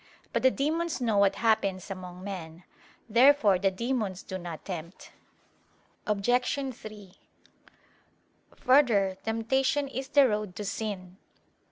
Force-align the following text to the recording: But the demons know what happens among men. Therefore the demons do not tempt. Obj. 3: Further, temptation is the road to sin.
But 0.33 0.41
the 0.41 0.49
demons 0.49 0.99
know 0.99 1.17
what 1.19 1.35
happens 1.35 1.91
among 1.91 2.23
men. 2.23 2.63
Therefore 3.07 3.59
the 3.59 3.69
demons 3.69 4.23
do 4.23 4.39
not 4.39 4.65
tempt. 4.65 5.11
Obj. 6.07 6.27
3: 6.75 7.13
Further, 8.55 9.17
temptation 9.23 9.87
is 9.87 10.07
the 10.07 10.27
road 10.27 10.55
to 10.55 10.65
sin. 10.65 11.17